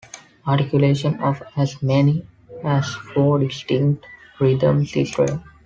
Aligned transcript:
Articulation 0.47 1.21
of 1.21 1.43
as 1.55 1.79
many 1.83 2.25
as 2.63 2.91
four 3.13 3.37
distinct 3.37 4.03
rhythms 4.39 4.95
is 4.95 5.15
rare. 5.19 5.43